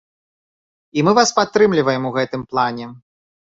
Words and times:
І 0.99 1.03
мы 1.09 1.13
вас 1.19 1.35
падтрымліваем 1.41 2.03
у 2.11 2.15
гэтым 2.19 2.49
плане. 2.51 2.85